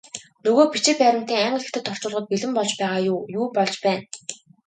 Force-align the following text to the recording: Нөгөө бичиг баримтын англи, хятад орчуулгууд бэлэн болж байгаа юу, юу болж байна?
Нөгөө 0.45 0.63
бичиг 0.75 0.95
баримтын 1.01 1.41
англи, 1.47 1.65
хятад 1.67 1.91
орчуулгууд 1.91 2.29
бэлэн 2.29 2.51
болж 2.57 2.71
байгаа 2.79 3.01
юу, 3.11 3.19
юу 3.37 3.45
болж 3.57 3.75
байна? 3.85 4.03